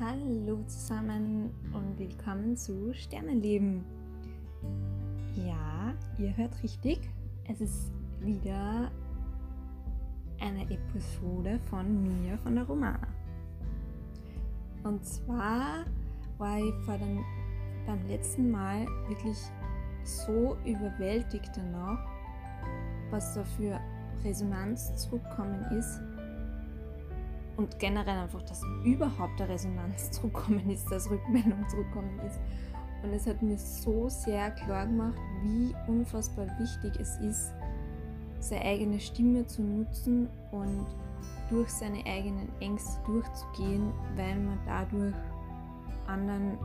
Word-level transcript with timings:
Hallo 0.00 0.64
zusammen 0.66 1.50
und 1.72 1.96
willkommen 1.96 2.56
zu 2.56 2.92
Sternenleben. 2.92 3.84
Ja, 5.36 5.94
ihr 6.18 6.36
hört 6.36 6.60
richtig. 6.64 6.98
Es 7.48 7.60
ist 7.60 7.92
wieder 8.20 8.90
eine 10.40 10.62
Episode 10.68 11.60
von 11.70 12.02
mir, 12.02 12.36
von 12.38 12.56
der 12.56 12.64
Romana. 12.64 13.06
Und 14.82 15.04
zwar 15.04 15.84
war 16.38 16.58
ich 16.58 16.74
vor 16.84 16.98
dem, 16.98 17.24
beim 17.86 18.04
letzten 18.08 18.50
Mal 18.50 18.86
wirklich 19.06 19.38
so 20.02 20.56
überwältigt 20.66 21.52
danach, 21.54 22.04
was 23.10 23.34
da 23.34 23.44
für 23.44 23.80
Resonanz 24.24 24.94
zurückkommen 24.96 25.62
ist 25.78 26.00
und 27.56 27.78
generell 27.78 28.18
einfach, 28.18 28.42
dass 28.42 28.62
überhaupt 28.84 29.38
der 29.38 29.48
Resonanz 29.48 30.10
zurückkommen 30.12 30.68
ist, 30.70 30.90
dass 30.90 31.10
Rückmeldung 31.10 31.68
zurückkommen 31.68 32.18
ist. 32.20 32.40
Und 33.02 33.12
es 33.12 33.26
hat 33.26 33.42
mir 33.42 33.58
so 33.58 34.08
sehr 34.08 34.52
klar 34.52 34.86
gemacht, 34.86 35.18
wie 35.42 35.74
unfassbar 35.88 36.46
wichtig 36.58 37.00
es 37.00 37.18
ist, 37.18 37.52
seine 38.38 38.64
eigene 38.64 39.00
Stimme 39.00 39.46
zu 39.46 39.62
nutzen 39.62 40.28
und 40.52 40.86
durch 41.50 41.68
seine 41.68 42.04
eigenen 42.06 42.48
Ängste 42.60 43.00
durchzugehen, 43.04 43.92
weil 44.16 44.36
man 44.36 44.58
dadurch 44.66 45.14
anderen 46.06 46.58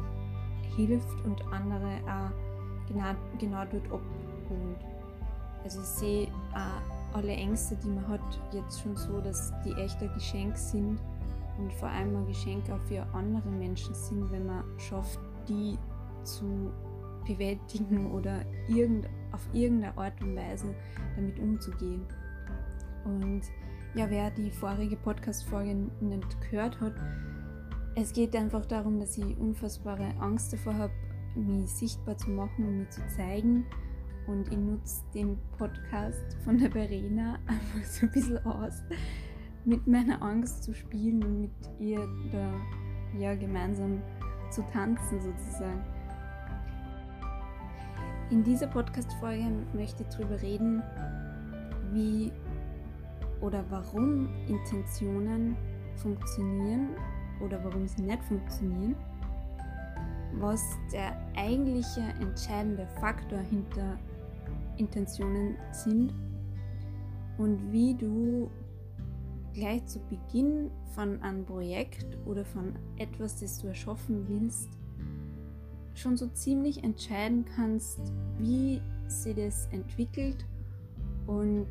hilft 0.75 1.19
und 1.25 1.41
andere 1.51 1.99
auch 2.05 2.87
genau, 2.87 3.15
genau 3.39 3.65
dort 3.65 3.85
abholt. 3.85 4.85
Also 5.63 5.81
ich 5.81 5.87
sehe 5.87 6.27
auch 6.53 6.96
alle 7.17 7.33
Ängste, 7.33 7.75
die 7.75 7.89
man 7.89 8.07
hat, 8.07 8.21
jetzt 8.51 8.81
schon 8.81 8.95
so, 8.95 9.19
dass 9.19 9.51
die 9.65 9.73
echt 9.73 10.01
ein 10.01 10.13
Geschenk 10.13 10.55
sind 10.55 10.99
und 11.57 11.73
vor 11.73 11.89
allem 11.89 12.15
ein 12.15 12.27
Geschenk 12.27 12.69
auch 12.69 12.81
für 12.87 13.01
andere 13.13 13.49
Menschen 13.49 13.93
sind, 13.95 14.31
wenn 14.31 14.45
man 14.45 14.63
schafft, 14.77 15.19
die 15.49 15.77
zu 16.23 16.71
bewältigen 17.25 18.11
oder 18.11 18.45
irgend, 18.67 19.07
auf 19.31 19.41
irgendeine 19.51 19.97
Art 19.97 20.21
und 20.21 20.35
Weise 20.35 20.73
damit 21.15 21.39
umzugehen. 21.39 22.05
Und 23.03 23.41
ja, 23.95 24.09
wer 24.09 24.29
die 24.31 24.51
vorige 24.51 24.95
Podcast-Folge 24.95 25.75
nicht 25.99 26.41
gehört 26.41 26.79
hat, 26.79 26.93
es 27.95 28.13
geht 28.13 28.35
einfach 28.35 28.65
darum, 28.67 28.99
dass 28.99 29.17
ich 29.17 29.37
unfassbare 29.37 30.13
Angst 30.19 30.53
davor 30.53 30.75
habe, 30.75 30.93
mich 31.35 31.71
sichtbar 31.71 32.15
zu 32.17 32.29
machen 32.29 32.65
und 32.65 32.77
mich 32.79 32.89
zu 32.91 33.01
zeigen 33.07 33.65
und 34.27 34.51
ich 34.51 34.57
nutze 34.57 35.03
den 35.13 35.37
Podcast 35.57 36.37
von 36.43 36.57
der 36.57 36.71
Verena 36.71 37.39
einfach 37.47 37.83
so 37.83 38.05
ein 38.05 38.11
bisschen 38.11 38.45
aus, 38.45 38.83
mit 39.65 39.87
meiner 39.87 40.21
Angst 40.21 40.63
zu 40.63 40.73
spielen 40.73 41.23
und 41.23 41.41
mit 41.41 41.51
ihr 41.79 42.07
da 42.31 42.53
ja 43.17 43.35
gemeinsam 43.35 44.01
zu 44.51 44.61
tanzen 44.71 45.19
sozusagen. 45.21 45.83
In 48.29 48.43
dieser 48.43 48.67
Podcast-Folge 48.67 49.49
möchte 49.73 50.03
ich 50.03 50.09
darüber 50.09 50.41
reden, 50.41 50.83
wie 51.93 52.31
oder 53.41 53.63
warum 53.69 54.27
Intentionen 54.47 55.55
funktionieren 55.95 56.89
oder 57.41 57.63
warum 57.63 57.87
sie 57.87 58.01
nicht 58.01 58.23
funktionieren, 58.23 58.95
was 60.33 60.61
der 60.91 61.17
eigentliche 61.35 62.01
entscheidende 62.19 62.87
Faktor 62.99 63.39
hinter 63.39 63.97
Intentionen 64.77 65.57
sind 65.71 66.13
und 67.37 67.71
wie 67.71 67.95
du 67.95 68.49
gleich 69.53 69.85
zu 69.85 69.99
Beginn 69.99 70.71
von 70.93 71.21
einem 71.21 71.45
Projekt 71.45 72.17
oder 72.25 72.45
von 72.45 72.73
etwas, 72.97 73.39
das 73.39 73.59
du 73.59 73.67
erschaffen 73.67 74.27
willst, 74.27 74.69
schon 75.93 76.15
so 76.15 76.27
ziemlich 76.27 76.83
entscheiden 76.83 77.45
kannst, 77.55 77.99
wie 78.37 78.81
sie 79.07 79.33
das 79.33 79.67
entwickelt 79.71 80.45
und 81.25 81.67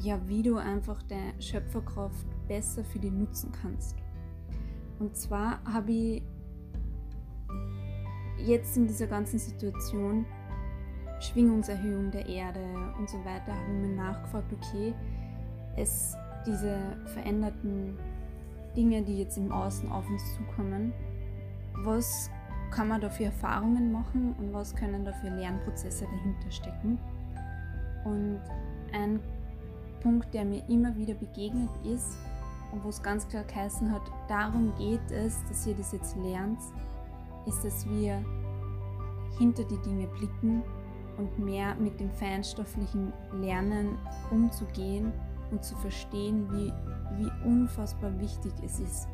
ja, 0.00 0.20
wie 0.26 0.42
du 0.42 0.56
einfach 0.56 1.02
deine 1.02 1.40
Schöpferkraft 1.40 2.26
besser 2.48 2.84
für 2.84 2.98
dich 2.98 3.12
nutzen 3.12 3.52
kannst. 3.60 3.96
Und 4.98 5.16
zwar 5.16 5.62
habe 5.64 5.92
ich 5.92 6.22
jetzt 8.38 8.76
in 8.76 8.86
dieser 8.86 9.06
ganzen 9.06 9.38
Situation 9.38 10.24
Schwingungserhöhung 11.20 12.10
der 12.10 12.26
Erde 12.26 12.60
und 12.98 13.08
so 13.08 13.18
weiter, 13.24 13.52
habe 13.52 13.72
ich 13.72 13.88
mir 13.88 13.96
nachgefragt, 13.96 14.52
okay, 14.52 14.94
es 15.76 16.16
diese 16.46 16.76
veränderten 17.06 17.98
Dinge, 18.76 19.02
die 19.02 19.18
jetzt 19.18 19.36
im 19.36 19.52
Außen 19.52 19.90
auf 19.90 20.08
uns 20.08 20.22
zukommen, 20.36 20.92
was 21.84 22.30
kann 22.70 22.88
man 22.88 23.00
da 23.00 23.10
für 23.10 23.24
Erfahrungen 23.24 23.92
machen 23.92 24.34
und 24.38 24.52
was 24.52 24.74
können 24.74 25.04
da 25.04 25.12
für 25.12 25.28
Lernprozesse 25.28 26.04
dahinter 26.04 26.50
stecken? 26.50 26.98
Und 28.04 28.40
ein 28.92 29.20
Punkt, 30.02 30.32
der 30.32 30.44
mir 30.44 30.62
immer 30.68 30.96
wieder 30.96 31.14
begegnet 31.14 31.70
ist 31.84 32.16
und 32.72 32.82
wo 32.84 32.88
es 32.88 33.02
ganz 33.02 33.28
klar 33.28 33.44
geheißen 33.44 33.90
hat, 33.92 34.02
darum 34.28 34.72
geht 34.78 35.10
es, 35.10 35.44
dass 35.48 35.66
ihr 35.66 35.74
das 35.74 35.92
jetzt 35.92 36.16
lernt, 36.16 36.60
ist, 37.46 37.64
dass 37.64 37.88
wir 37.88 38.24
hinter 39.38 39.64
die 39.64 39.78
Dinge 39.78 40.06
blicken 40.06 40.62
und 41.20 41.38
mehr 41.38 41.74
mit 41.76 42.00
dem 42.00 42.10
feinstofflichen 42.10 43.12
Lernen 43.32 43.98
umzugehen 44.30 45.12
und 45.50 45.62
zu 45.64 45.76
verstehen, 45.76 46.50
wie, 46.50 46.72
wie 47.18 47.48
unfassbar 47.48 48.18
wichtig 48.18 48.52
es 48.64 48.80
ist. 48.80 49.08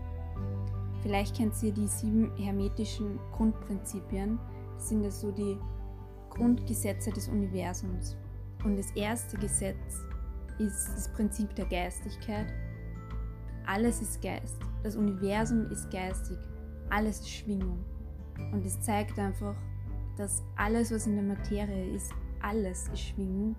Vielleicht 1.02 1.36
kennt 1.36 1.60
ihr 1.62 1.72
die 1.72 1.86
sieben 1.86 2.34
hermetischen 2.36 3.18
Grundprinzipien. 3.32 4.38
Das 4.74 4.88
sind 4.88 5.04
das 5.04 5.20
so 5.20 5.30
die 5.30 5.58
Grundgesetze 6.30 7.10
des 7.10 7.28
Universums. 7.28 8.16
Und 8.64 8.76
das 8.76 8.90
erste 8.92 9.36
Gesetz 9.36 10.04
ist 10.58 10.88
das 10.88 11.12
Prinzip 11.12 11.54
der 11.54 11.66
Geistigkeit. 11.66 12.52
Alles 13.66 14.00
ist 14.00 14.22
Geist. 14.22 14.58
Das 14.82 14.96
Universum 14.96 15.70
ist 15.70 15.90
geistig. 15.90 16.38
Alles 16.90 17.20
ist 17.20 17.30
Schwingung. 17.30 17.84
Und 18.52 18.64
es 18.64 18.80
zeigt 18.80 19.18
einfach, 19.18 19.56
dass 20.16 20.42
alles, 20.56 20.92
was 20.92 21.06
in 21.06 21.14
der 21.14 21.24
Materie 21.24 21.94
ist, 21.94 22.12
alles 22.40 22.88
ist 22.88 23.00
Schwingung. 23.00 23.56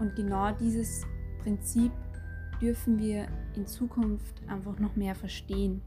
Und 0.00 0.14
genau 0.16 0.52
dieses 0.52 1.04
Prinzip 1.42 1.92
dürfen 2.60 2.98
wir 2.98 3.28
in 3.54 3.66
Zukunft 3.66 4.42
einfach 4.48 4.78
noch 4.78 4.96
mehr 4.96 5.14
verstehen. 5.14 5.82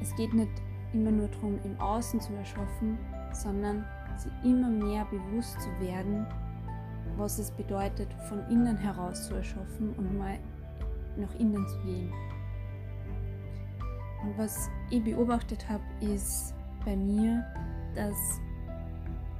Es 0.00 0.14
geht 0.16 0.34
nicht 0.34 0.50
immer 0.92 1.10
nur 1.10 1.28
darum, 1.28 1.58
im 1.64 1.78
Außen 1.80 2.20
zu 2.20 2.32
erschaffen, 2.34 2.98
sondern 3.32 3.84
sie 4.16 4.30
immer 4.48 4.68
mehr 4.68 5.04
bewusst 5.06 5.60
zu 5.60 5.68
werden, 5.80 6.26
was 7.16 7.38
es 7.38 7.50
bedeutet, 7.50 8.08
von 8.28 8.40
innen 8.50 8.76
heraus 8.76 9.26
zu 9.28 9.34
erschaffen 9.34 9.94
und 9.96 10.18
mal 10.18 10.38
nach 11.16 11.34
innen 11.38 11.66
zu 11.66 11.78
gehen. 11.80 12.12
Und 14.22 14.36
was 14.38 14.68
ich 14.90 15.02
beobachtet 15.02 15.68
habe, 15.68 15.84
ist 16.00 16.54
bei 16.84 16.96
mir, 16.96 17.44
dass 17.94 18.40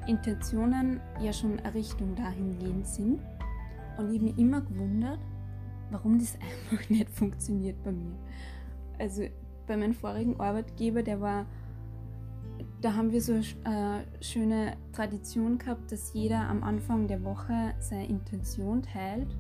Intentionen 0.07 1.01
ja 1.21 1.33
schon 1.33 1.59
eine 1.59 1.75
Richtung 1.75 2.15
dahingehend 2.15 2.87
sind. 2.87 3.21
Und 3.99 4.13
ich 4.13 4.21
habe 4.21 4.31
mich 4.31 4.39
immer 4.39 4.61
gewundert, 4.61 5.19
warum 5.91 6.19
das 6.19 6.39
einfach 6.71 6.89
nicht 6.91 7.11
funktioniert 7.11 7.83
bei 7.83 7.93
mir. 7.93 8.17
Also 8.99 9.23
bei 9.67 9.77
meinem 9.77 9.95
vorigen 9.95 10.39
Arbeitgeber, 10.41 11.03
der 11.03 11.21
war, 11.21 11.47
da 12.81 12.95
haben 12.95 13.13
wir 13.13 13.21
so 13.21 13.41
eine 13.65 14.03
äh, 14.03 14.25
schöne 14.25 14.77
Tradition 14.93 15.59
gehabt, 15.59 15.91
dass 15.93 16.13
jeder 16.15 16.49
am 16.49 16.63
Anfang 16.63 17.09
der 17.09 17.23
Woche 17.25 17.75
seine 17.79 18.07
Intention 18.07 18.83
teilt 18.83 19.37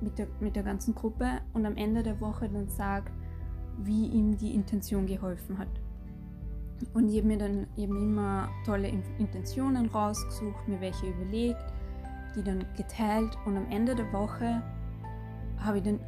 mit 0.00 0.18
der, 0.18 0.26
mit 0.40 0.56
der 0.56 0.62
ganzen 0.62 0.94
Gruppe 0.94 1.40
und 1.52 1.66
am 1.66 1.76
Ende 1.76 2.02
der 2.02 2.20
Woche 2.20 2.48
dann 2.48 2.68
sagt, 2.68 3.12
wie 3.78 4.06
ihm 4.06 4.36
die 4.36 4.54
Intention 4.54 5.06
geholfen 5.06 5.58
hat. 5.58 5.81
Und 6.94 7.08
ich 7.08 7.18
habe 7.18 7.28
mir 7.28 7.38
dann 7.38 7.66
eben 7.76 7.96
immer 7.96 8.48
tolle 8.64 8.88
Intentionen 9.18 9.86
rausgesucht, 9.86 10.68
mir 10.68 10.80
welche 10.80 11.06
überlegt, 11.06 11.64
die 12.36 12.42
dann 12.42 12.64
geteilt 12.76 13.36
und 13.46 13.56
am 13.56 13.70
Ende 13.70 13.94
der 13.94 14.10
Woche 14.12 14.62
habe 15.58 15.78
ich 15.78 15.84
dann 15.84 16.00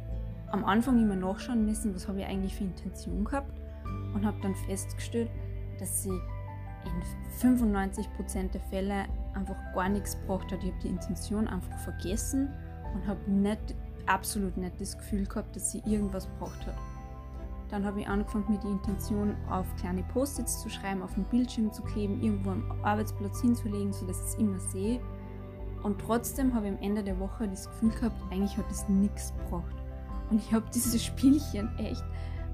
am 0.51 0.65
Anfang 0.65 1.01
immer 1.01 1.15
nachschauen 1.15 1.65
müssen, 1.65 1.93
was 1.95 2.07
habe 2.07 2.19
ich 2.19 2.25
eigentlich 2.25 2.55
für 2.55 2.63
Intention 2.63 3.25
gehabt 3.25 3.51
und 4.13 4.25
habe 4.25 4.37
dann 4.41 4.55
festgestellt, 4.55 5.29
dass 5.79 6.03
sie 6.03 6.09
in 7.39 7.51
95% 7.53 8.51
der 8.51 8.61
Fälle 8.61 9.05
einfach 9.33 9.55
gar 9.73 9.89
nichts 9.89 10.19
gebracht 10.21 10.51
hat. 10.51 10.63
Ich 10.63 10.71
habe 10.71 10.81
die 10.83 10.89
Intention 10.89 11.47
einfach 11.47 11.77
vergessen 11.79 12.49
und 12.93 13.05
habe 13.07 13.19
nicht, 13.29 13.75
absolut 14.05 14.55
nicht 14.55 14.79
das 14.79 14.97
Gefühl 14.97 15.25
gehabt, 15.25 15.55
dass 15.55 15.71
sie 15.71 15.79
irgendwas 15.85 16.27
gebracht 16.27 16.65
hat. 16.67 16.75
Dann 17.69 17.85
habe 17.85 18.01
ich 18.01 18.07
angefangen, 18.07 18.45
mit 18.49 18.63
der 18.63 18.71
Intention 18.71 19.35
auf 19.49 19.65
kleine 19.77 20.03
Post-its 20.03 20.61
zu 20.61 20.69
schreiben, 20.69 21.01
auf 21.01 21.13
dem 21.15 21.23
Bildschirm 21.25 21.71
zu 21.71 21.81
kleben, 21.81 22.21
irgendwo 22.21 22.51
am 22.51 22.71
Arbeitsplatz 22.83 23.41
hinzulegen, 23.41 23.91
sodass 23.91 24.19
ich 24.19 24.25
es 24.25 24.35
immer 24.35 24.59
sehe. 24.59 24.99
Und 25.83 25.99
trotzdem 25.99 26.53
habe 26.53 26.67
ich 26.67 26.73
am 26.73 26.81
Ende 26.81 27.03
der 27.03 27.19
Woche 27.19 27.47
das 27.47 27.67
Gefühl 27.67 27.89
gehabt, 27.91 28.15
eigentlich 28.31 28.57
hat 28.57 28.69
es 28.69 28.87
nichts 28.87 29.33
gebracht. 29.37 29.75
Und 30.29 30.41
ich 30.41 30.53
habe 30.53 30.65
dieses 30.73 31.03
Spielchen 31.03 31.69
echt 31.77 32.03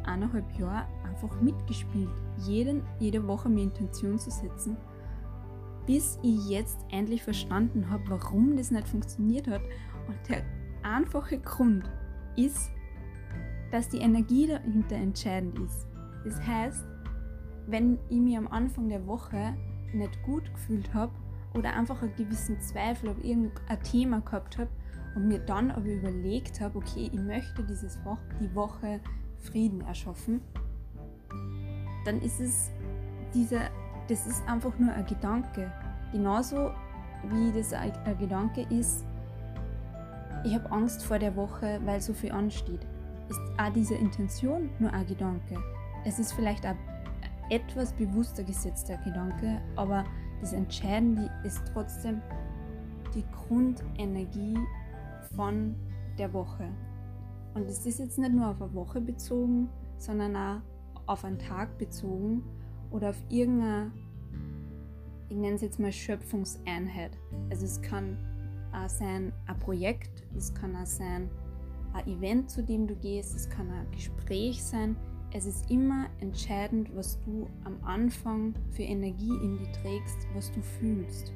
eineinhalb 0.04 0.52
Jahre 0.58 0.88
einfach 1.04 1.40
mitgespielt. 1.42 2.10
Jeden, 2.38 2.84
jede 3.00 3.25
Woche 3.28 3.50
mir 3.50 3.64
Intention 3.64 4.18
zu 4.18 4.31
setzen, 4.31 4.78
bis 5.86 6.19
ich 6.24 6.50
jetzt 6.50 6.80
endlich 6.90 7.24
verstanden 7.24 7.90
habe, 7.90 8.04
warum 8.07 8.56
das 8.56 8.72
nicht 8.72 8.88
funktioniert 8.88 9.48
hat. 9.48 9.62
Und 10.07 10.18
der 10.30 10.44
einfache 10.84 11.40
Grund 11.40 11.90
ist, 12.36 12.72
dass 13.71 13.89
die 13.89 14.00
Energie 14.00 14.47
dahinter 14.47 14.95
entscheidend 14.95 15.57
ist. 15.59 15.88
Das 16.23 16.39
heißt, 16.45 16.85
wenn 17.68 17.97
ich 18.09 18.19
mich 18.19 18.38
am 18.38 18.47
Anfang 18.47 18.89
der 18.89 19.06
Woche 19.07 19.56
nicht 19.94 20.21
gut 20.23 20.51
gefühlt 20.53 20.94
habe 20.94 21.13
oder 21.53 21.73
einfach 21.73 22.01
einen 22.01 22.15
gewissen 22.15 22.59
Zweifel 22.59 23.09
auf 23.09 23.23
irgendein 23.23 23.83
Thema 23.83 24.21
gehabt 24.21 24.57
habe 24.57 24.69
und 25.15 25.27
mir 25.27 25.39
dann 25.39 25.71
aber 25.71 25.88
überlegt 25.88 26.62
habe, 26.62 26.77
okay, 26.77 27.09
ich 27.12 27.19
möchte 27.19 27.63
dieses 27.63 28.03
Woche, 28.06 28.21
die 28.39 28.53
Woche 28.56 29.00
Frieden 29.39 29.81
erschaffen, 29.81 30.41
dann 32.06 32.21
ist 32.21 32.39
es 32.39 32.71
dieser, 33.33 33.69
das 34.07 34.27
ist 34.27 34.47
einfach 34.47 34.77
nur 34.77 34.94
ein 34.94 35.06
Gedanke. 35.06 35.71
Genauso 36.12 36.71
wie 37.29 37.51
das 37.51 37.73
ein, 37.73 37.91
ein 38.06 38.18
Gedanke 38.18 38.65
ist, 38.69 39.06
ich 40.44 40.56
habe 40.56 40.71
Angst 40.71 41.03
vor 41.03 41.19
der 41.19 41.35
Woche, 41.35 41.79
weil 41.85 42.01
so 42.01 42.13
viel 42.13 42.31
ansteht. 42.31 42.85
Ist 43.31 43.39
auch 43.57 43.72
diese 43.72 43.95
Intention 43.95 44.69
nur 44.80 44.92
ein 44.92 45.07
Gedanke. 45.07 45.57
Es 46.04 46.19
ist 46.19 46.33
vielleicht 46.33 46.66
ein 46.66 46.78
etwas 47.50 47.94
bewusster 47.94 48.44
gesetzter 48.44 48.98
Gedanke, 48.98 49.62
aber 49.78 50.04
das 50.42 50.51
Entscheidende 50.51 51.31
ist 51.45 51.62
trotzdem 51.72 52.22
die 53.16 53.24
Grundenergie 53.31 54.57
von 55.33 55.75
der 56.18 56.33
Woche. 56.33 56.68
Und 57.54 57.69
es 57.69 57.86
ist 57.86 58.00
jetzt 58.00 58.19
nicht 58.19 58.33
nur 58.33 58.50
auf 58.50 58.62
eine 58.62 58.74
Woche 58.74 59.00
bezogen, 59.00 59.69
sondern 59.98 60.36
auch 60.36 60.62
auf 61.06 61.24
einen 61.24 61.39
Tag 61.39 61.78
bezogen 61.78 62.44
oder 62.89 63.12
auf 63.12 63.24
irgendeine, 63.30 63.94
ich 65.30 65.38
nenne 65.38 65.56
es 65.56 65.62
jetzt 65.62 65.80
mal 65.80 65.94
Schöpfungseinheit. 65.94 67.18
Also 67.50 67.63
es 67.63 67.81
kann 67.81 68.18
auch 68.74 68.89
sein 68.89 69.31
ein 69.48 69.57
Projekt, 69.60 70.28
es 70.36 70.54
kann 70.54 70.75
auch 70.75 70.86
sein 70.86 71.30
ein 71.94 72.08
Event, 72.08 72.50
zu 72.50 72.64
dem 72.64 72.88
du 72.88 72.96
gehst, 72.96 73.36
es 73.36 73.50
kann 73.50 73.70
ein 73.70 73.90
Gespräch 73.92 74.64
sein. 74.64 74.96
Es 75.34 75.46
ist 75.46 75.70
immer 75.72 76.08
entscheidend, 76.20 76.94
was 76.96 77.20
du 77.22 77.48
am 77.64 77.82
Anfang 77.84 78.54
für 78.72 78.84
Energie 78.84 79.34
in 79.44 79.58
dir 79.58 79.72
trägst, 79.72 80.28
was 80.34 80.52
du 80.52 80.62
fühlst. 80.62 81.34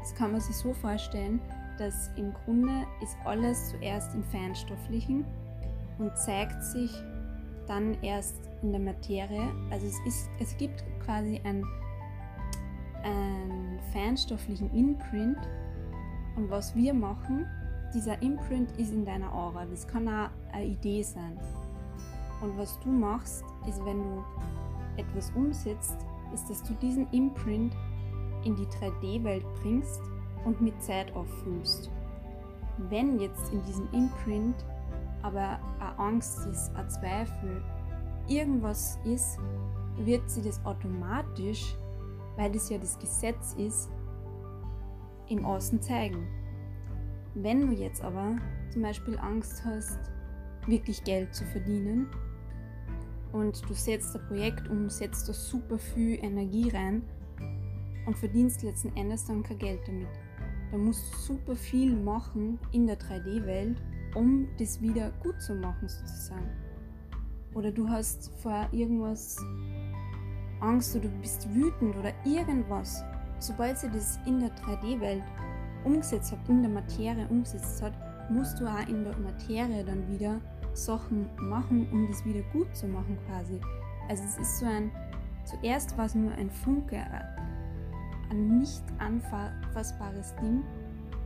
Das 0.00 0.14
kann 0.14 0.32
man 0.32 0.40
sich 0.40 0.56
so 0.56 0.72
vorstellen, 0.72 1.40
dass 1.78 2.10
im 2.16 2.32
Grunde 2.44 2.86
ist 3.02 3.16
alles 3.24 3.70
zuerst 3.70 4.14
im 4.14 4.24
Feinstofflichen 4.24 5.24
und 5.98 6.16
zeigt 6.16 6.62
sich 6.62 6.90
dann 7.66 8.02
erst 8.02 8.48
in 8.62 8.72
der 8.72 8.80
Materie. 8.80 9.52
Also 9.70 9.86
es, 9.86 9.98
ist, 10.06 10.30
es 10.40 10.56
gibt 10.56 10.84
quasi 11.04 11.40
einen, 11.44 11.64
einen 13.04 13.78
feinstofflichen 13.92 14.72
Imprint 14.74 15.38
und 16.36 16.50
was 16.50 16.74
wir 16.74 16.94
machen, 16.94 17.46
dieser 17.94 18.20
Imprint 18.22 18.70
ist 18.78 18.92
in 18.92 19.04
deiner 19.04 19.32
Aura. 19.32 19.64
Das 19.66 19.86
kann 19.86 20.08
auch 20.08 20.30
eine 20.52 20.66
Idee 20.66 21.02
sein. 21.02 21.38
Und 22.40 22.56
was 22.56 22.78
du 22.80 22.88
machst, 22.88 23.44
ist, 23.66 23.84
wenn 23.84 23.98
du 23.98 24.24
etwas 24.96 25.30
umsetzt, 25.34 25.96
ist, 26.32 26.48
dass 26.48 26.62
du 26.62 26.74
diesen 26.74 27.10
Imprint 27.10 27.74
in 28.44 28.54
die 28.54 28.66
3D-Welt 28.66 29.44
bringst 29.62 30.00
und 30.44 30.60
mit 30.60 30.80
Zeit 30.82 31.14
auffüllst. 31.14 31.90
Wenn 32.88 33.18
jetzt 33.18 33.52
in 33.52 33.62
diesem 33.64 33.88
Imprint 33.92 34.64
aber 35.22 35.58
eine 35.80 35.98
Angst 35.98 36.46
ist, 36.46 36.74
ein 36.76 36.88
Zweifel, 36.88 37.62
irgendwas 38.28 38.98
ist, 39.04 39.38
wird 39.96 40.30
sie 40.30 40.42
das 40.42 40.64
automatisch, 40.64 41.74
weil 42.36 42.52
das 42.52 42.68
ja 42.68 42.78
das 42.78 42.98
Gesetz 42.98 43.54
ist, 43.54 43.90
im 45.28 45.44
Außen 45.44 45.82
zeigen. 45.82 46.26
Wenn 47.40 47.68
du 47.68 47.72
jetzt 47.72 48.02
aber 48.02 48.36
zum 48.72 48.82
Beispiel 48.82 49.16
Angst 49.16 49.62
hast, 49.64 50.00
wirklich 50.66 51.04
Geld 51.04 51.32
zu 51.32 51.44
verdienen 51.44 52.08
und 53.32 53.62
du 53.68 53.74
setzt 53.74 54.16
ein 54.16 54.26
Projekt 54.26 54.68
um, 54.68 54.90
setzt 54.90 55.28
da 55.28 55.32
super 55.32 55.78
viel 55.78 56.18
Energie 56.24 56.68
rein 56.70 57.04
und 58.06 58.18
verdienst 58.18 58.64
letzten 58.64 58.94
Endes 58.96 59.26
dann 59.26 59.44
kein 59.44 59.58
Geld 59.58 59.80
damit, 59.86 60.08
dann 60.72 60.80
musst 60.80 61.12
du 61.12 61.16
super 61.34 61.54
viel 61.54 61.94
machen 61.94 62.58
in 62.72 62.88
der 62.88 62.98
3D-Welt, 62.98 63.80
um 64.16 64.48
das 64.58 64.82
wieder 64.82 65.12
gut 65.22 65.40
zu 65.40 65.54
machen 65.54 65.88
sozusagen. 65.88 66.50
Oder 67.54 67.70
du 67.70 67.88
hast 67.88 68.32
vor 68.42 68.68
irgendwas 68.72 69.36
Angst 70.58 70.96
oder 70.96 71.08
du 71.08 71.20
bist 71.20 71.48
wütend 71.54 71.94
oder 71.96 72.12
irgendwas. 72.24 73.00
Sobald 73.38 73.78
sie 73.78 73.90
das 73.90 74.18
in 74.26 74.40
der 74.40 74.50
3D-Welt 74.56 75.22
umgesetzt 75.84 76.32
hat, 76.32 76.38
in 76.48 76.62
der 76.62 76.70
Materie 76.70 77.26
umgesetzt 77.28 77.82
hat, 77.82 77.92
musst 78.30 78.60
du 78.60 78.66
auch 78.66 78.86
in 78.88 79.04
der 79.04 79.16
Materie 79.18 79.84
dann 79.84 80.06
wieder 80.08 80.40
Sachen 80.74 81.26
machen, 81.36 81.88
um 81.92 82.06
das 82.08 82.24
wieder 82.24 82.42
gut 82.52 82.74
zu 82.76 82.86
machen 82.86 83.18
quasi. 83.26 83.60
Also 84.08 84.24
es 84.24 84.38
ist 84.38 84.58
so 84.58 84.66
ein, 84.66 84.90
zuerst 85.44 85.96
war 85.96 86.06
es 86.06 86.14
nur 86.14 86.32
ein 86.32 86.50
Funke, 86.50 87.04
ein 88.30 88.58
nicht 88.58 88.82
anfassbares 88.98 90.34
Ding, 90.36 90.62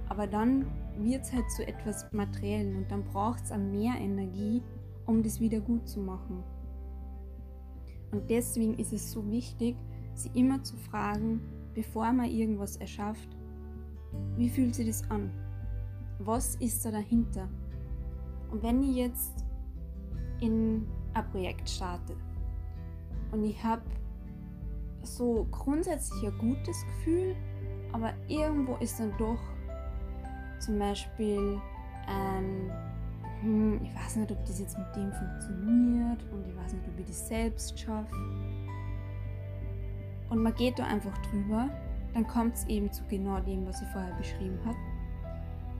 aber 0.08 0.26
dann 0.26 0.66
wird 0.98 1.22
es 1.22 1.32
halt 1.32 1.50
zu 1.50 1.66
etwas 1.66 2.10
Materiellen 2.12 2.76
und 2.76 2.90
dann 2.90 3.04
braucht 3.04 3.44
es 3.44 3.56
mehr 3.56 3.94
Energie, 3.94 4.62
um 5.06 5.22
das 5.22 5.40
wieder 5.40 5.60
gut 5.60 5.88
zu 5.88 6.00
machen. 6.00 6.42
Und 8.12 8.28
deswegen 8.28 8.78
ist 8.78 8.92
es 8.92 9.10
so 9.10 9.28
wichtig, 9.30 9.76
sie 10.14 10.30
immer 10.34 10.62
zu 10.62 10.76
fragen, 10.76 11.40
bevor 11.74 12.12
man 12.12 12.30
irgendwas 12.30 12.76
erschafft, 12.76 13.28
wie 14.36 14.48
fühlt 14.48 14.74
sich 14.74 14.86
das 14.86 15.08
an? 15.10 15.30
Was 16.18 16.56
ist 16.56 16.84
da 16.84 16.90
dahinter? 16.90 17.48
Und 18.50 18.62
wenn 18.62 18.82
ich 18.82 18.96
jetzt 18.96 19.44
in 20.40 20.86
ein 21.14 21.30
Projekt 21.30 21.68
starte 21.68 22.16
und 23.30 23.44
ich 23.44 23.62
habe 23.62 23.82
so 25.02 25.46
grundsätzlich 25.50 26.24
ein 26.24 26.38
gutes 26.38 26.84
Gefühl, 26.86 27.34
aber 27.92 28.12
irgendwo 28.28 28.76
ist 28.76 28.98
dann 29.00 29.12
doch 29.18 29.38
zum 30.58 30.78
Beispiel 30.78 31.60
ein, 32.06 32.70
hm, 33.40 33.80
ich 33.82 33.94
weiß 33.94 34.16
nicht, 34.16 34.32
ob 34.32 34.44
das 34.44 34.60
jetzt 34.60 34.78
mit 34.78 34.86
dem 34.96 35.12
funktioniert 35.12 36.24
und 36.32 36.46
ich 36.46 36.56
weiß 36.56 36.72
nicht, 36.74 36.88
ob 36.88 36.98
ich 36.98 37.06
das 37.06 37.28
selbst 37.28 37.78
schaffe. 37.78 38.14
Und 40.30 40.42
man 40.42 40.54
geht 40.54 40.78
da 40.78 40.86
einfach 40.86 41.16
drüber, 41.18 41.68
dann 42.14 42.26
kommt 42.26 42.54
es 42.54 42.66
eben 42.66 42.92
zu 42.92 43.04
genau 43.08 43.40
dem, 43.40 43.66
was 43.66 43.80
ich 43.82 43.88
vorher 43.88 44.14
beschrieben 44.14 44.58
habe. 44.64 44.76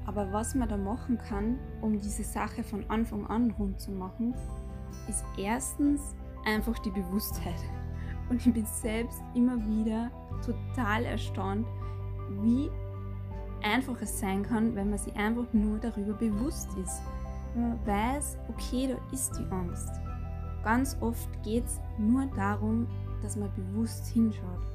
Aber 0.06 0.32
was 0.32 0.54
man 0.54 0.68
da 0.68 0.76
machen 0.76 1.18
kann, 1.18 1.58
um 1.80 2.00
diese 2.00 2.24
Sache 2.24 2.62
von 2.62 2.84
Anfang 2.90 3.26
an 3.26 3.52
rund 3.52 3.80
zu 3.80 3.92
machen, 3.92 4.34
ist 5.08 5.24
erstens 5.36 6.14
einfach 6.44 6.78
die 6.80 6.90
Bewusstheit. 6.90 7.62
Und 8.28 8.44
ich 8.44 8.52
bin 8.52 8.66
selbst 8.66 9.22
immer 9.34 9.56
wieder 9.66 10.10
total 10.44 11.04
erstaunt, 11.04 11.66
wie 12.42 12.70
einfach 13.62 14.00
es 14.00 14.18
sein 14.18 14.42
kann, 14.42 14.74
wenn 14.74 14.90
man 14.90 14.98
sich 14.98 15.14
einfach 15.14 15.52
nur 15.52 15.78
darüber 15.78 16.14
bewusst 16.14 16.68
ist. 16.82 17.02
Wenn 17.54 17.68
man 17.68 17.86
weiß, 17.86 18.38
okay, 18.48 18.88
da 18.88 19.14
ist 19.14 19.38
die 19.38 19.44
Angst. 19.52 19.90
Ganz 20.64 20.96
oft 21.00 21.28
geht 21.42 21.64
es 21.64 21.80
nur 21.98 22.26
darum, 22.34 22.88
dass 23.22 23.36
man 23.36 23.50
bewusst 23.54 24.06
hinschaut. 24.06 24.71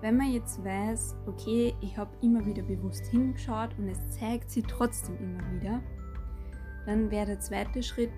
Wenn 0.00 0.16
man 0.16 0.32
jetzt 0.32 0.64
weiß, 0.64 1.16
okay, 1.26 1.74
ich 1.80 1.96
habe 1.96 2.10
immer 2.22 2.44
wieder 2.46 2.62
bewusst 2.62 3.06
hingeschaut 3.06 3.70
und 3.78 3.88
es 3.88 4.10
zeigt 4.18 4.50
sich 4.50 4.64
trotzdem 4.64 5.16
immer 5.18 5.42
wieder, 5.52 5.82
dann 6.86 7.10
wäre 7.10 7.26
der 7.26 7.40
zweite 7.40 7.82
Schritt, 7.82 8.10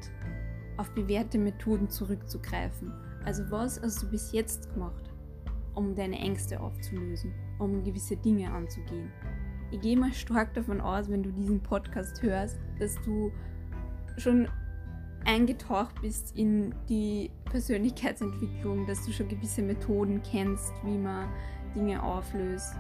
auf 0.77 0.91
bewährte 0.95 1.39
Methoden 1.39 1.91
zurückzugreifen. 1.91 2.93
Also 3.25 3.43
was 3.51 3.81
hast 3.83 4.03
du 4.03 4.11
bis 4.11 4.33
jetzt 4.33 4.73
gemacht, 4.73 5.11
um 5.75 5.95
deine 5.95 6.19
Ängste 6.19 6.61
aufzulösen, 6.61 7.35
um 7.59 7.83
gewisse 7.85 8.17
Dinge 8.17 8.51
anzugehen? 8.51 9.11
ich 9.73 9.81
gehe 9.81 9.97
mal 9.97 10.13
stark 10.13 10.55
davon 10.55 10.81
aus, 10.81 11.09
wenn 11.09 11.23
du 11.23 11.33
diesen 11.33 11.61
Podcast 11.61 12.23
hörst, 12.23 12.59
dass 12.79 12.95
du 13.05 13.33
schon 14.19 14.47
eingetaucht 15.25 16.01
bist 16.03 16.37
in 16.37 16.75
die 16.89 17.31
Persönlichkeitsentwicklung, 17.47 18.87
dass 18.87 19.05
du 19.07 19.13
schon 19.13 19.29
gewisse 19.29 19.63
Methoden 19.63 20.21
kennst, 20.23 20.73
wie 20.85 20.99
man 20.99 21.29
Dinge 21.75 22.03
auflöst. 22.03 22.75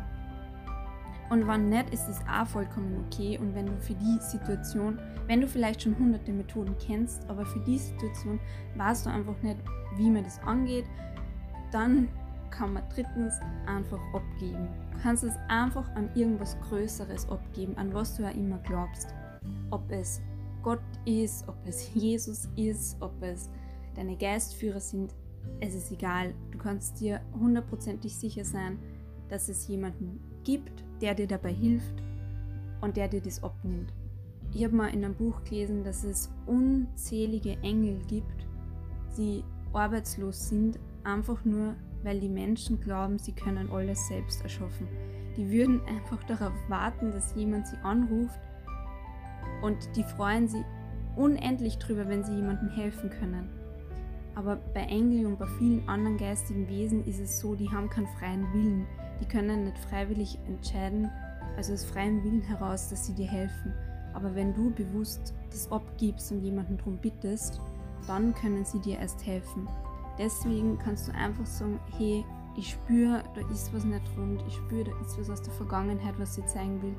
Und 1.31 1.47
wann 1.47 1.71
nicht, 1.71 1.93
ist 1.95 2.09
es 2.09 2.21
auch 2.31 2.47
vollkommen 2.47 3.05
okay. 3.07 3.39
Und 3.39 3.55
wenn 3.55 3.67
du 3.67 3.73
für 3.79 3.95
die 3.95 4.19
Situation, 4.21 4.99
wenn 5.27 5.41
du 5.41 5.49
vielleicht 5.49 5.83
schon 5.83 5.99
hunderte 5.99 6.31
Methoden 6.31 6.77
kennst, 6.79 7.29
aber 7.31 7.47
für 7.47 7.61
die 7.61 7.79
Situation 7.79 8.39
weißt 8.77 9.07
du 9.07 9.11
einfach 9.11 9.41
nicht, 9.43 9.57
wie 9.97 10.11
man 10.11 10.25
das 10.25 10.39
angeht, 10.41 10.85
dann 11.71 12.09
kann 12.51 12.75
man 12.75 12.83
drittens 12.95 13.41
einfach 13.67 14.01
abgeben. 14.13 14.69
Du 14.93 14.99
kannst 15.03 15.25
es 15.25 15.35
einfach 15.49 15.89
an 15.95 16.11
irgendwas 16.15 16.61
Größeres 16.69 17.29
abgeben, 17.31 17.77
an 17.79 17.95
was 17.95 18.17
du 18.17 18.25
ja 18.25 18.29
immer 18.29 18.59
glaubst. 18.59 19.15
Ob 19.71 19.91
es 19.91 20.21
Gott 20.63 20.83
ist, 21.07 21.49
ob 21.49 21.57
es 21.67 21.93
Jesus 21.95 22.47
ist, 22.57 23.01
ob 23.01 23.21
es 23.23 23.49
deine 23.97 24.17
Geistführer 24.17 24.81
sind, 24.81 25.15
es 25.61 25.75
ist 25.75 25.93
egal. 25.93 26.35
Du 26.51 26.59
kannst 26.59 27.01
dir 27.01 27.21
hundertprozentig 27.39 28.17
sicher 28.17 28.45
sein, 28.45 28.79
dass 29.29 29.49
es 29.49 29.69
jemanden 29.69 30.21
gibt, 30.45 30.85
der 31.01 31.15
dir 31.15 31.27
dabei 31.27 31.53
hilft 31.53 32.03
und 32.81 32.97
der 32.97 33.09
dir 33.09 33.21
das 33.21 33.43
abnimmt. 33.43 33.93
Ich 34.53 34.65
habe 34.65 34.77
mal 34.77 34.89
in 34.89 35.05
einem 35.05 35.15
Buch 35.15 35.43
gelesen, 35.45 35.83
dass 35.85 36.05
es 36.05 36.31
unzählige 36.47 37.57
Engel 37.63 38.01
gibt, 38.07 38.47
die 39.17 39.45
arbeitslos 39.73 40.49
sind, 40.49 40.79
einfach 41.05 41.45
nur, 41.45 41.75
weil 42.03 42.21
die 42.21 42.29
Menschen 42.29 42.81
glauben, 42.81 43.19
sie 43.19 43.33
können 43.33 43.71
alles 43.71 44.09
selbst 44.09 44.43
erschaffen. 44.43 44.89
Die 45.37 45.51
würden 45.51 45.81
einfach 45.87 46.23
darauf 46.29 46.53
warten, 46.69 47.13
dass 47.13 47.35
jemand 47.35 47.67
sie 47.67 47.77
anruft 47.79 48.41
und 49.63 49.97
die 49.97 50.05
freuen 50.05 50.49
sich 50.49 50.65
unendlich 51.17 51.79
drüber, 51.79 52.09
wenn 52.09 52.25
sie 52.25 52.35
jemandem 52.35 52.69
helfen 52.69 53.11
können. 53.11 53.62
Aber 54.35 54.57
bei 54.75 54.83
Engeln 54.83 55.27
und 55.27 55.39
bei 55.39 55.47
vielen 55.59 55.87
anderen 55.89 56.17
geistigen 56.17 56.69
Wesen 56.69 57.05
ist 57.07 57.21
es 57.21 57.41
so, 57.41 57.55
die 57.55 57.71
haben 57.71 57.91
keinen 57.91 58.09
freien 58.19 58.53
Willen. 58.53 58.87
Die 59.21 59.27
können 59.27 59.65
nicht 59.65 59.79
freiwillig 59.79 60.39
entscheiden, 60.47 61.11
also 61.57 61.75
aus 61.75 61.85
freiem 61.85 62.25
Willen 62.25 62.43
heraus, 62.43 62.89
dass 62.89 63.07
sie 63.07 63.15
dir 63.15 63.29
helfen. 63.29 63.75
Aber 64.15 64.35
wenn 64.35 64.55
du 64.55 64.71
bewusst 64.71 65.35
das 65.51 65.71
abgibst 65.71 66.33
und 66.33 66.43
jemanden 66.43 66.79
darum 66.79 66.99
bittest, 66.99 67.61
dann 68.07 68.35
können 68.35 68.65
sie 68.65 68.81
dir 68.81 68.99
erst 68.99 69.25
helfen. 69.27 69.69
Deswegen 70.19 70.79
kannst 70.79 71.09
du 71.09 71.13
einfach 71.13 71.47
sagen, 71.47 71.79
hey, 71.97 72.25
ich 72.57 72.71
spüre, 72.71 73.23
da 73.35 73.41
ist 73.51 73.73
was 73.73 73.85
nicht 73.85 74.03
rund, 74.17 74.43
ich 74.47 74.55
spüre, 74.55 74.85
da 74.85 75.01
ist 75.01 75.19
was 75.19 75.31
aus 75.31 75.43
der 75.43 75.55
Vergangenheit, 75.55 76.15
was 76.19 76.35
sie 76.35 76.45
zeigen 76.45 76.83
will. 76.83 76.95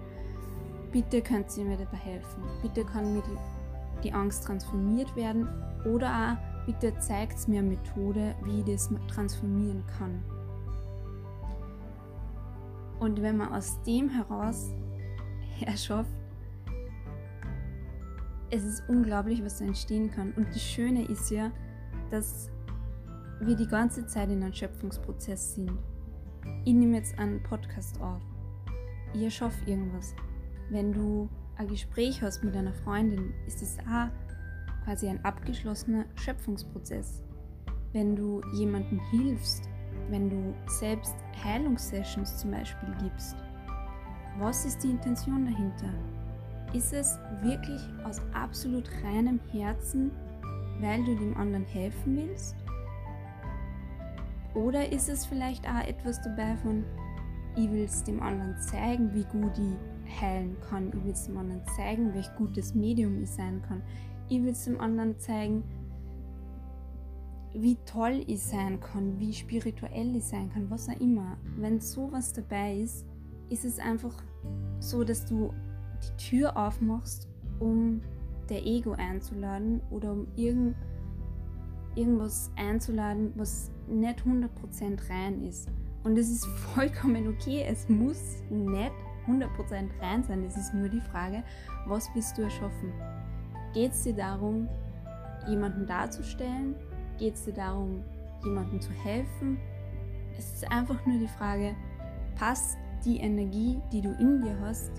Bitte 0.91 1.21
könnt 1.21 1.55
ihr 1.57 1.65
mir 1.65 1.77
dabei 1.77 1.97
helfen. 1.97 2.43
Bitte 2.61 2.83
kann 2.85 3.13
mir 3.13 3.21
die, 3.21 4.03
die 4.03 4.13
Angst 4.13 4.45
transformiert 4.45 5.15
werden 5.15 5.47
oder 5.85 6.07
auch 6.07 6.52
bitte 6.65 6.97
zeigt 6.99 7.47
mir 7.47 7.59
eine 7.59 7.69
Methode, 7.69 8.35
wie 8.43 8.59
ich 8.59 8.65
das 8.65 8.89
transformieren 9.07 9.83
kann. 9.97 10.23
Und 12.99 13.21
wenn 13.21 13.37
man 13.37 13.53
aus 13.53 13.81
dem 13.83 14.09
heraus 14.09 14.73
erschafft, 15.65 16.09
es 18.49 18.63
ist 18.63 18.83
unglaublich, 18.87 19.43
was 19.43 19.57
da 19.57 19.65
entstehen 19.65 20.11
kann. 20.11 20.31
Und 20.33 20.47
das 20.49 20.61
Schöne 20.61 21.05
ist 21.05 21.31
ja, 21.31 21.51
dass 22.11 22.51
wir 23.39 23.55
die 23.55 23.67
ganze 23.67 24.05
Zeit 24.05 24.29
in 24.29 24.43
einem 24.43 24.53
Schöpfungsprozess 24.53 25.55
sind. 25.55 25.71
Ich 26.63 26.73
nehme 26.73 26.97
jetzt 26.97 27.17
einen 27.17 27.41
Podcast 27.41 27.99
auf. 27.99 28.21
Ich 29.13 29.23
erschaffe 29.23 29.57
irgendwas. 29.65 30.15
Wenn 30.69 30.93
du 30.93 31.29
ein 31.55 31.67
Gespräch 31.67 32.21
hast 32.21 32.43
mit 32.43 32.55
einer 32.55 32.73
Freundin, 32.73 33.33
ist 33.47 33.61
es 33.61 33.77
auch 33.79 34.09
quasi 34.83 35.07
ein 35.07 35.23
abgeschlossener 35.23 36.05
Schöpfungsprozess. 36.15 37.23
Wenn 37.91 38.15
du 38.15 38.41
jemandem 38.53 38.99
hilfst, 39.11 39.69
wenn 40.09 40.29
du 40.29 40.53
selbst 40.67 41.15
Heilungssessions 41.43 42.37
zum 42.37 42.51
Beispiel 42.51 42.89
gibst, 43.01 43.35
was 44.39 44.65
ist 44.65 44.83
die 44.83 44.89
Intention 44.89 45.45
dahinter? 45.45 45.93
Ist 46.73 46.91
es 46.91 47.19
wirklich 47.41 47.81
aus 48.03 48.19
absolut 48.33 48.89
reinem 49.03 49.39
Herzen, 49.51 50.11
weil 50.79 51.03
du 51.03 51.15
dem 51.15 51.37
anderen 51.37 51.65
helfen 51.65 52.17
willst? 52.17 52.55
Oder 54.55 54.91
ist 54.91 55.09
es 55.09 55.25
vielleicht 55.25 55.67
auch 55.67 55.87
etwas 55.87 56.21
dabei 56.21 56.55
von, 56.57 56.83
ich 57.55 57.71
will 57.71 57.83
es 57.83 58.03
dem 58.03 58.21
anderen 58.21 58.59
zeigen, 58.59 59.13
wie 59.13 59.25
gut 59.25 59.57
ich 59.57 60.21
heilen 60.21 60.57
kann. 60.69 60.89
Ich 60.89 61.03
will 61.03 61.11
es 61.11 61.25
dem 61.25 61.37
anderen 61.37 61.61
zeigen, 61.75 62.13
welch 62.13 62.33
gutes 62.35 62.73
Medium 62.73 63.21
ich 63.21 63.31
sein 63.31 63.61
kann. 63.67 63.81
Ich 64.33 64.41
will 64.41 64.49
es 64.49 64.65
dem 64.65 64.81
anderen 64.81 65.19
zeigen, 65.19 65.63
wie 67.53 67.77
toll 67.85 68.23
ich 68.25 68.41
sein 68.41 68.79
kann, 68.79 69.19
wie 69.19 69.31
spirituell 69.31 70.15
ich 70.15 70.25
sein 70.25 70.49
kann, 70.51 70.71
was 70.71 70.89
auch 70.89 70.99
immer. 70.99 71.37
Wenn 71.55 71.79
sowas 71.79 72.33
dabei 72.33 72.77
ist, 72.77 73.05
ist 73.49 73.63
es 73.63 73.77
einfach 73.77 74.23
so, 74.79 75.03
dass 75.03 75.27
du 75.27 75.53
die 76.01 76.17
Tür 76.17 76.57
aufmachst, 76.57 77.29
um 77.59 78.01
der 78.49 78.65
Ego 78.65 78.93
einzuladen 78.93 79.81
oder 79.91 80.13
um 80.13 80.25
irgend, 80.35 80.77
irgendwas 81.93 82.51
einzuladen, 82.55 83.33
was 83.35 83.69
nicht 83.87 84.21
100% 84.21 85.11
rein 85.11 85.43
ist. 85.43 85.69
Und 86.03 86.17
es 86.17 86.31
ist 86.31 86.47
vollkommen 86.73 87.27
okay, 87.27 87.65
es 87.69 87.87
muss 87.87 88.41
nicht 88.49 88.93
100% 89.27 89.89
rein 90.01 90.23
sein. 90.23 90.43
Es 90.43 90.57
ist 90.57 90.73
nur 90.73 90.89
die 90.89 91.01
Frage, 91.01 91.43
was 91.85 92.09
willst 92.15 92.35
du 92.35 92.41
erschaffen? 92.41 92.91
Geht 93.73 93.91
es 93.91 94.03
dir 94.03 94.13
darum, 94.13 94.69
jemanden 95.47 95.87
darzustellen? 95.87 96.75
Geht 97.17 97.33
es 97.33 97.45
dir 97.45 97.53
darum, 97.53 98.03
jemandem 98.43 98.79
zu 98.79 98.91
helfen? 98.91 99.57
Es 100.37 100.53
ist 100.53 100.71
einfach 100.71 101.03
nur 101.07 101.17
die 101.17 101.27
Frage, 101.27 101.75
passt 102.35 102.77
die 103.03 103.17
Energie, 103.17 103.79
die 103.91 104.01
du 104.01 104.11
in 104.19 104.41
dir 104.41 104.55
hast, 104.61 104.91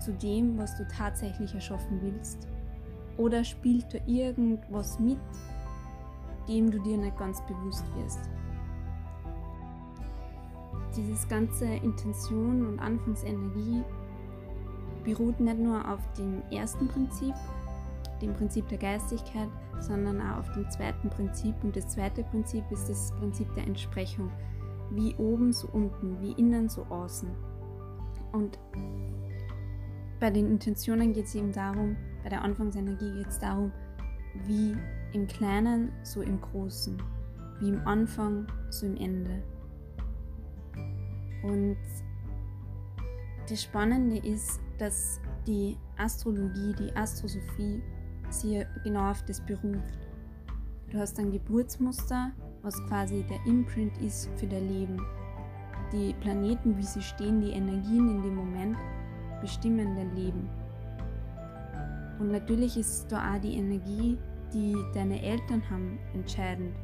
zu 0.00 0.12
dem, 0.12 0.58
was 0.58 0.76
du 0.76 0.86
tatsächlich 0.88 1.54
erschaffen 1.54 1.98
willst? 2.02 2.46
Oder 3.16 3.42
spielt 3.42 3.94
da 3.94 3.98
irgendwas 4.06 4.98
mit, 4.98 5.18
dem 6.46 6.70
du 6.70 6.78
dir 6.80 6.98
nicht 6.98 7.16
ganz 7.16 7.40
bewusst 7.46 7.84
wirst? 7.96 8.20
Dieses 10.94 11.26
ganze 11.28 11.64
Intention 11.64 12.66
und 12.66 12.78
Anfangsenergie 12.80 13.82
beruht 15.04 15.40
nicht 15.40 15.58
nur 15.58 15.88
auf 15.90 16.00
dem 16.18 16.42
ersten 16.50 16.86
Prinzip, 16.88 17.34
dem 18.20 18.32
Prinzip 18.32 18.68
der 18.68 18.78
Geistigkeit, 18.78 19.48
sondern 19.80 20.20
auch 20.20 20.38
auf 20.38 20.52
dem 20.52 20.68
zweiten 20.70 21.10
Prinzip. 21.10 21.54
Und 21.62 21.76
das 21.76 21.88
zweite 21.88 22.22
Prinzip 22.24 22.64
ist 22.70 22.88
das 22.88 23.12
Prinzip 23.18 23.52
der 23.54 23.66
Entsprechung. 23.66 24.30
Wie 24.90 25.14
oben, 25.16 25.52
so 25.52 25.68
unten, 25.72 26.20
wie 26.20 26.32
innen, 26.32 26.68
so 26.68 26.82
außen. 26.84 27.28
Und 28.32 28.58
bei 30.20 30.30
den 30.30 30.46
Intentionen 30.46 31.12
geht 31.12 31.26
es 31.26 31.34
eben 31.34 31.52
darum, 31.52 31.96
bei 32.22 32.28
der 32.28 32.42
Anfangsenergie 32.42 33.12
geht 33.12 33.28
es 33.28 33.38
darum, 33.38 33.72
wie 34.46 34.76
im 35.12 35.26
Kleinen, 35.26 35.92
so 36.02 36.22
im 36.22 36.40
Großen. 36.40 36.96
Wie 37.60 37.68
im 37.68 37.86
Anfang, 37.86 38.46
so 38.70 38.86
im 38.86 38.96
Ende. 38.96 39.42
Und 41.42 41.76
das 43.48 43.62
Spannende 43.62 44.16
ist, 44.16 44.60
dass 44.78 45.20
die 45.46 45.76
Astrologie, 45.96 46.74
die 46.78 46.96
Astrosophie 46.96 47.82
sie 48.40 48.64
genau 48.82 49.10
auf 49.10 49.22
das 49.22 49.40
beruft. 49.40 49.98
Du 50.90 50.98
hast 50.98 51.18
ein 51.18 51.32
Geburtsmuster, 51.32 52.32
was 52.62 52.76
quasi 52.86 53.24
der 53.28 53.44
Imprint 53.46 53.96
ist 53.98 54.28
für 54.36 54.46
dein 54.46 54.68
Leben. 54.68 55.00
Die 55.92 56.14
Planeten, 56.20 56.76
wie 56.76 56.82
sie 56.82 57.02
stehen, 57.02 57.40
die 57.40 57.50
Energien 57.50 58.08
in 58.08 58.22
dem 58.22 58.36
Moment 58.36 58.76
bestimmen 59.40 59.94
dein 59.96 60.14
Leben. 60.14 60.48
Und 62.18 62.30
natürlich 62.30 62.76
ist 62.76 63.10
da 63.10 63.34
auch 63.34 63.40
die 63.40 63.54
Energie, 63.54 64.18
die 64.52 64.76
deine 64.94 65.20
Eltern 65.22 65.62
haben, 65.68 65.98
entscheidend. 66.14 66.74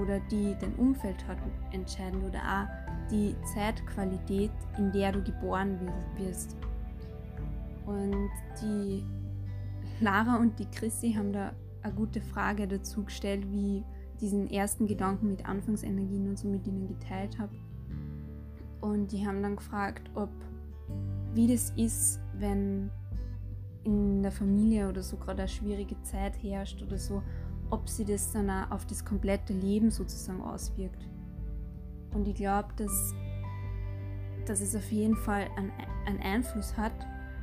Oder 0.00 0.20
die 0.30 0.54
dein 0.60 0.74
Umfeld 0.74 1.26
hat, 1.26 1.38
entscheidend. 1.72 2.24
Oder 2.24 2.40
auch 2.40 3.10
die 3.10 3.34
Zeitqualität, 3.54 4.50
in 4.76 4.92
der 4.92 5.12
du 5.12 5.22
geboren 5.22 5.78
wirst. 6.18 6.56
Und 7.86 8.28
die 8.60 9.02
Lara 10.00 10.36
und 10.36 10.58
die 10.58 10.66
Chrissy 10.66 11.12
haben 11.12 11.32
da 11.32 11.52
eine 11.82 11.94
gute 11.94 12.20
Frage 12.20 12.66
dazu 12.68 13.04
gestellt, 13.04 13.46
wie 13.52 13.84
diesen 14.20 14.50
ersten 14.50 14.86
Gedanken 14.86 15.30
mit 15.30 15.46
Anfangsenergien 15.46 16.28
und 16.28 16.38
so 16.38 16.48
mit 16.48 16.66
ihnen 16.66 16.88
geteilt 16.88 17.38
habe. 17.38 17.54
Und 18.80 19.12
die 19.12 19.26
haben 19.26 19.42
dann 19.42 19.56
gefragt, 19.56 20.10
ob 20.14 20.30
wie 21.34 21.46
das 21.46 21.70
ist, 21.76 22.20
wenn 22.34 22.90
in 23.84 24.22
der 24.22 24.32
Familie 24.32 24.88
oder 24.88 25.02
so 25.02 25.16
gerade 25.16 25.42
eine 25.42 25.48
schwierige 25.48 26.00
Zeit 26.02 26.42
herrscht 26.42 26.82
oder 26.82 26.98
so, 26.98 27.22
ob 27.70 27.88
sie 27.88 28.04
das 28.04 28.32
dann 28.32 28.50
auch 28.50 28.70
auf 28.70 28.86
das 28.86 29.04
komplette 29.04 29.52
Leben 29.52 29.90
sozusagen 29.90 30.40
auswirkt. 30.40 31.08
Und 32.12 32.26
ich 32.26 32.34
glaube, 32.34 32.68
dass, 32.76 33.14
dass 34.46 34.60
es 34.60 34.74
auf 34.74 34.90
jeden 34.90 35.16
Fall 35.16 35.48
einen, 35.56 35.72
einen 36.06 36.20
Einfluss 36.20 36.76
hat, 36.76 36.92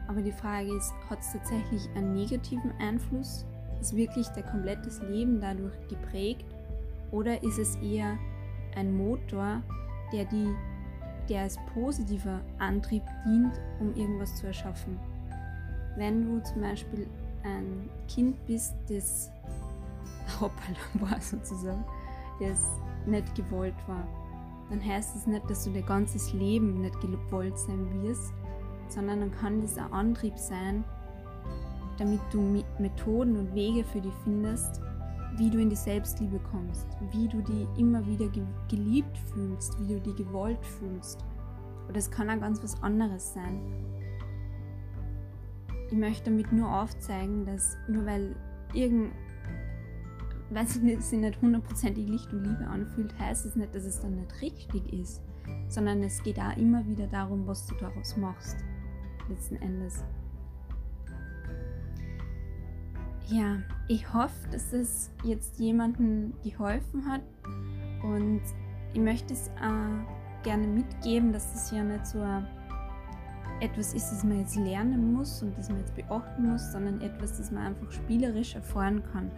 aber 0.07 0.21
die 0.21 0.31
Frage 0.31 0.75
ist, 0.75 0.93
hat 1.09 1.19
es 1.19 1.33
tatsächlich 1.33 1.89
einen 1.95 2.13
negativen 2.13 2.71
Einfluss? 2.79 3.45
Ist 3.81 3.95
wirklich 3.95 4.27
dein 4.29 4.45
komplettes 4.45 5.01
Leben 5.01 5.39
dadurch 5.41 5.73
geprägt? 5.87 6.45
Oder 7.11 7.41
ist 7.43 7.57
es 7.57 7.75
eher 7.77 8.17
ein 8.75 8.95
Motor, 8.95 9.61
der, 10.11 10.25
die, 10.25 10.53
der 11.29 11.43
als 11.43 11.57
positiver 11.73 12.41
Antrieb 12.59 13.03
dient, 13.25 13.59
um 13.79 13.95
irgendwas 13.95 14.35
zu 14.35 14.47
erschaffen? 14.47 14.99
Wenn 15.97 16.25
du 16.25 16.43
zum 16.43 16.61
Beispiel 16.61 17.07
ein 17.43 17.89
Kind 18.07 18.35
bist, 18.47 18.75
das 18.89 19.31
hoppala 20.41 20.77
war 21.11 21.19
sozusagen, 21.21 21.83
das 22.39 22.59
nicht 23.05 23.33
gewollt 23.35 23.75
war, 23.87 24.07
dann 24.69 24.83
heißt 24.83 25.15
es 25.15 25.23
das 25.23 25.27
nicht, 25.27 25.49
dass 25.49 25.63
du 25.63 25.71
dein 25.71 25.85
ganzes 25.85 26.33
Leben 26.33 26.81
nicht 26.81 26.99
gewollt 26.99 27.57
sein 27.57 28.03
wirst, 28.03 28.33
sondern 28.91 29.19
dann 29.19 29.31
kann 29.31 29.61
das 29.61 29.77
ein 29.77 29.91
Antrieb 29.91 30.37
sein, 30.37 30.83
damit 31.97 32.19
du 32.31 32.41
Methoden 32.79 33.37
und 33.37 33.53
Wege 33.53 33.83
für 33.83 34.01
dich 34.01 34.13
findest, 34.23 34.81
wie 35.37 35.49
du 35.49 35.59
in 35.59 35.69
die 35.69 35.75
Selbstliebe 35.75 36.39
kommst, 36.51 36.87
wie 37.11 37.27
du 37.27 37.41
die 37.41 37.67
immer 37.79 38.05
wieder 38.05 38.29
geliebt 38.69 39.17
fühlst, 39.33 39.77
wie 39.79 39.87
du 39.87 39.99
die 39.99 40.23
gewollt 40.23 40.65
fühlst. 40.65 41.23
Oder 41.87 41.97
es 41.97 42.09
kann 42.09 42.29
auch 42.29 42.39
ganz 42.39 42.63
was 42.63 42.81
anderes 42.81 43.33
sein. 43.33 43.59
Ich 45.89 45.97
möchte 45.97 46.31
damit 46.31 46.51
nur 46.51 46.81
aufzeigen, 46.81 47.45
dass 47.45 47.77
nur 47.87 48.05
weil 48.05 48.35
irgend, 48.73 49.11
weil 50.49 50.65
es 50.65 50.73
sich 51.09 51.19
nicht 51.19 51.41
hundertprozentig 51.41 52.07
Licht 52.07 52.31
und 52.33 52.43
Liebe 52.43 52.65
anfühlt, 52.67 53.17
heißt 53.19 53.45
es 53.45 53.55
nicht, 53.55 53.75
dass 53.75 53.83
es 53.83 53.99
dann 53.99 54.15
nicht 54.15 54.41
richtig 54.41 54.91
ist, 54.93 55.21
sondern 55.67 56.01
es 56.01 56.23
geht 56.23 56.39
auch 56.39 56.55
immer 56.57 56.85
wieder 56.87 57.07
darum, 57.07 57.45
was 57.45 57.67
du 57.67 57.75
daraus 57.75 58.17
machst, 58.17 58.57
letzten 59.29 59.55
Endes. 59.57 60.03
Ja, 63.27 63.57
ich 63.87 64.13
hoffe, 64.13 64.47
dass 64.51 64.71
es 64.71 65.11
jetzt 65.23 65.59
jemandem 65.59 66.33
geholfen 66.43 67.05
hat 67.09 67.21
und 68.03 68.41
ich 68.93 68.99
möchte 68.99 69.33
es 69.33 69.49
auch 69.59 70.43
gerne 70.43 70.67
mitgeben, 70.67 71.33
dass 71.33 71.55
es 71.55 71.71
ja 71.71 71.83
nicht 71.83 72.05
so 72.05 72.23
etwas 73.61 73.93
ist, 73.93 74.11
das 74.11 74.23
man 74.23 74.39
jetzt 74.39 74.55
lernen 74.55 75.13
muss 75.13 75.41
und 75.41 75.57
das 75.57 75.69
man 75.69 75.79
jetzt 75.79 75.95
beachten 75.95 76.51
muss, 76.51 76.71
sondern 76.71 77.01
etwas, 77.01 77.37
das 77.37 77.51
man 77.51 77.63
einfach 77.63 77.91
spielerisch 77.91 78.53
erfahren 78.53 79.01
kann. 79.11 79.31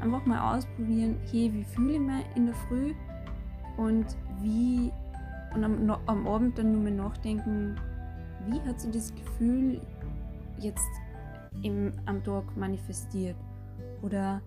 Einfach 0.00 0.26
mal 0.26 0.56
ausprobieren, 0.56 1.16
hey, 1.30 1.50
wie 1.54 1.64
fühle 1.64 1.94
ich 1.94 2.00
mich 2.00 2.24
in 2.34 2.46
der 2.46 2.54
Früh 2.54 2.92
und 3.78 4.06
wie 4.40 4.92
und 5.54 5.64
am, 5.64 5.90
am 6.06 6.26
Abend 6.26 6.58
dann 6.58 6.72
nur 6.72 6.82
mal 6.82 6.92
nachdenken, 6.92 7.76
wie 8.48 8.60
hat 8.62 8.80
sich 8.80 8.90
das 8.92 9.14
Gefühl 9.14 9.80
jetzt 10.58 10.90
im, 11.62 11.92
am 12.06 12.22
Tag 12.24 12.56
manifestiert 12.56 13.36
oder 14.02 14.40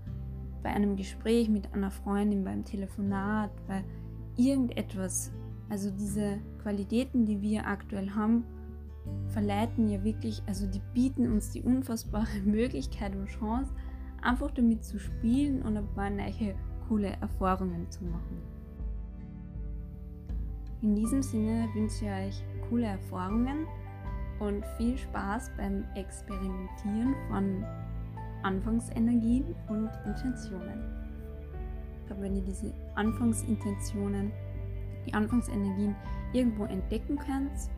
bei 0.63 0.69
einem 0.69 0.95
Gespräch 0.95 1.49
mit 1.49 1.71
einer 1.73 1.91
Freundin, 1.91 2.43
beim 2.43 2.65
Telefonat, 2.65 3.51
bei 3.67 3.83
irgendetwas. 4.35 5.31
Also 5.69 5.91
diese 5.91 6.39
Qualitäten, 6.61 7.25
die 7.25 7.41
wir 7.41 7.67
aktuell 7.67 8.09
haben, 8.09 8.43
verleiten 9.27 9.87
ja 9.87 10.03
wirklich, 10.03 10.41
also 10.47 10.65
die 10.67 10.81
bieten 10.93 11.31
uns 11.31 11.51
die 11.51 11.61
unfassbare 11.61 12.39
Möglichkeit 12.45 13.15
und 13.15 13.27
Chance, 13.27 13.71
einfach 14.21 14.51
damit 14.51 14.83
zu 14.83 14.99
spielen 14.99 15.61
und 15.61 15.77
ein 15.77 15.87
paar 15.95 16.09
neue 16.09 16.55
coole 16.87 17.09
Erfahrungen 17.21 17.89
zu 17.91 18.03
machen. 18.05 18.41
In 20.81 20.95
diesem 20.95 21.21
Sinne 21.21 21.67
wünsche 21.73 22.05
ich 22.05 22.11
euch 22.11 22.43
coole 22.69 22.85
Erfahrungen 22.85 23.65
und 24.39 24.65
viel 24.77 24.97
Spaß 24.97 25.51
beim 25.57 25.85
Experimentieren 25.95 27.15
von 27.29 27.65
Anfangsenergien 28.43 29.55
und 29.67 29.89
Intentionen. 30.05 30.83
Ich 31.99 32.07
glaube, 32.07 32.23
wenn 32.23 32.35
ihr 32.35 32.43
diese 32.43 32.71
Anfangsintentionen, 32.95 34.31
die 35.05 35.13
Anfangsenergien 35.13 35.95
irgendwo 36.33 36.65
entdecken 36.65 37.17
könnt 37.17 37.69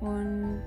und 0.00 0.62